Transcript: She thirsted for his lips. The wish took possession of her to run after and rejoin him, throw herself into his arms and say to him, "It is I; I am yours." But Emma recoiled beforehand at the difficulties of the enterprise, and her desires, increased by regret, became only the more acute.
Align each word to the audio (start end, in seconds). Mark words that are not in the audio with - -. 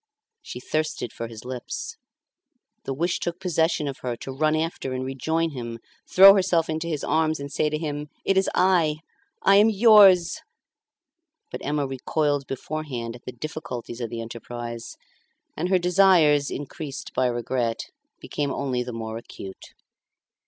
She 0.41 0.59
thirsted 0.59 1.13
for 1.13 1.27
his 1.27 1.45
lips. 1.45 1.95
The 2.85 2.93
wish 2.95 3.19
took 3.19 3.39
possession 3.39 3.87
of 3.87 3.99
her 3.99 4.15
to 4.15 4.31
run 4.31 4.55
after 4.55 4.93
and 4.93 5.05
rejoin 5.05 5.51
him, 5.51 5.77
throw 6.11 6.33
herself 6.33 6.71
into 6.71 6.87
his 6.87 7.03
arms 7.03 7.39
and 7.39 7.51
say 7.51 7.69
to 7.69 7.77
him, 7.77 8.07
"It 8.25 8.35
is 8.35 8.49
I; 8.55 8.95
I 9.43 9.57
am 9.57 9.69
yours." 9.69 10.39
But 11.51 11.63
Emma 11.63 11.85
recoiled 11.85 12.47
beforehand 12.47 13.15
at 13.15 13.25
the 13.25 13.31
difficulties 13.31 14.01
of 14.01 14.09
the 14.09 14.21
enterprise, 14.21 14.95
and 15.55 15.69
her 15.69 15.77
desires, 15.77 16.49
increased 16.49 17.13
by 17.13 17.27
regret, 17.27 17.85
became 18.19 18.49
only 18.51 18.81
the 18.81 18.91
more 18.93 19.19
acute. 19.19 19.75